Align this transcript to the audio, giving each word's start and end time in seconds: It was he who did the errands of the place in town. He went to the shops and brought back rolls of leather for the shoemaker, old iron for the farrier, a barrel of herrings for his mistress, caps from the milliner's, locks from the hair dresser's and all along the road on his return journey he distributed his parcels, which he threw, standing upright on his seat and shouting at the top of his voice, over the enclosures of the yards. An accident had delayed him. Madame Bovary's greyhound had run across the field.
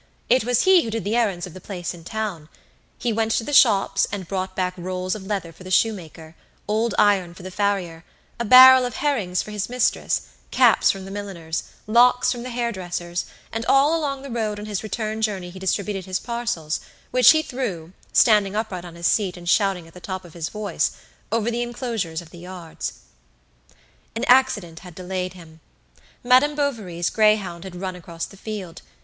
It 0.29 0.43
was 0.43 0.63
he 0.63 0.81
who 0.81 0.89
did 0.89 1.03
the 1.03 1.15
errands 1.15 1.45
of 1.45 1.53
the 1.53 1.61
place 1.61 1.93
in 1.93 2.03
town. 2.03 2.49
He 2.97 3.13
went 3.13 3.33
to 3.33 3.43
the 3.43 3.53
shops 3.53 4.07
and 4.11 4.27
brought 4.27 4.55
back 4.55 4.73
rolls 4.75 5.13
of 5.13 5.27
leather 5.27 5.51
for 5.53 5.63
the 5.63 5.69
shoemaker, 5.69 6.33
old 6.67 6.95
iron 6.97 7.35
for 7.35 7.43
the 7.43 7.51
farrier, 7.51 8.03
a 8.39 8.43
barrel 8.45 8.83
of 8.83 8.95
herrings 8.95 9.43
for 9.43 9.51
his 9.51 9.69
mistress, 9.69 10.23
caps 10.49 10.89
from 10.89 11.05
the 11.05 11.11
milliner's, 11.11 11.65
locks 11.85 12.31
from 12.31 12.41
the 12.41 12.49
hair 12.49 12.71
dresser's 12.71 13.25
and 13.51 13.63
all 13.67 13.95
along 13.95 14.23
the 14.23 14.31
road 14.31 14.59
on 14.59 14.65
his 14.65 14.81
return 14.81 15.21
journey 15.21 15.51
he 15.51 15.59
distributed 15.59 16.07
his 16.07 16.17
parcels, 16.17 16.79
which 17.11 17.29
he 17.29 17.43
threw, 17.43 17.93
standing 18.11 18.55
upright 18.55 18.83
on 18.85 18.95
his 18.95 19.05
seat 19.05 19.37
and 19.37 19.49
shouting 19.49 19.87
at 19.87 19.93
the 19.93 19.99
top 19.99 20.25
of 20.25 20.33
his 20.33 20.49
voice, 20.49 20.93
over 21.31 21.51
the 21.51 21.61
enclosures 21.61 22.23
of 22.23 22.31
the 22.31 22.39
yards. 22.39 22.93
An 24.15 24.23
accident 24.23 24.79
had 24.79 24.95
delayed 24.95 25.33
him. 25.33 25.59
Madame 26.23 26.55
Bovary's 26.55 27.11
greyhound 27.11 27.63
had 27.63 27.75
run 27.75 27.95
across 27.95 28.25
the 28.25 28.35
field. 28.35 28.81